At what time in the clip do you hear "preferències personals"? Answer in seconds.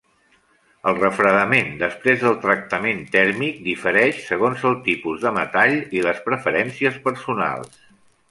6.31-7.79